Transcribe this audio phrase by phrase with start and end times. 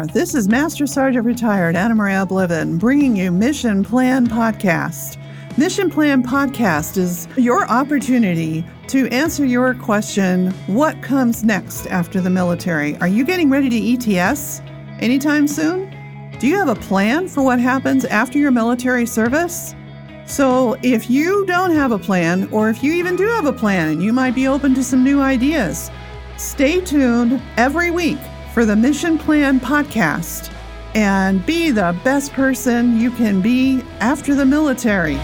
[0.00, 5.18] This is Master Sergeant Retired Anna Maria Bliven bringing you Mission Plan Podcast.
[5.58, 12.30] Mission Plan Podcast is your opportunity to answer your question what comes next after the
[12.30, 12.96] military?
[12.96, 14.62] Are you getting ready to ETS
[15.00, 15.94] anytime soon?
[16.40, 19.74] Do you have a plan for what happens after your military service?
[20.24, 23.90] So, if you don't have a plan, or if you even do have a plan
[23.90, 25.90] and you might be open to some new ideas,
[26.38, 28.18] stay tuned every week
[28.52, 30.52] for the Mission Plan podcast
[30.94, 35.18] and be the best person you can be after the military.